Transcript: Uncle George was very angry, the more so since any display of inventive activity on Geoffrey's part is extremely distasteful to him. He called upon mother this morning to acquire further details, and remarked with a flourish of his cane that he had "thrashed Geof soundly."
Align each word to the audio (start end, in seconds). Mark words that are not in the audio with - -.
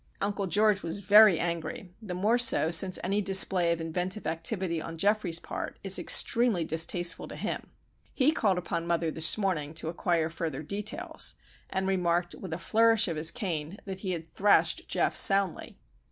Uncle 0.19 0.47
George 0.47 0.81
was 0.81 0.97
very 0.97 1.39
angry, 1.39 1.93
the 2.01 2.15
more 2.15 2.39
so 2.39 2.71
since 2.71 2.97
any 3.03 3.21
display 3.21 3.71
of 3.71 3.79
inventive 3.79 4.25
activity 4.25 4.81
on 4.81 4.97
Geoffrey's 4.97 5.39
part 5.39 5.77
is 5.83 5.99
extremely 5.99 6.63
distasteful 6.63 7.27
to 7.27 7.35
him. 7.35 7.69
He 8.11 8.31
called 8.31 8.57
upon 8.57 8.87
mother 8.87 9.11
this 9.11 9.37
morning 9.37 9.75
to 9.75 9.89
acquire 9.89 10.31
further 10.31 10.63
details, 10.63 11.35
and 11.69 11.87
remarked 11.87 12.33
with 12.33 12.51
a 12.51 12.57
flourish 12.57 13.07
of 13.07 13.15
his 13.15 13.29
cane 13.29 13.77
that 13.85 13.99
he 13.99 14.13
had 14.13 14.25
"thrashed 14.25 14.87
Geof 14.89 15.15
soundly." 15.15 15.77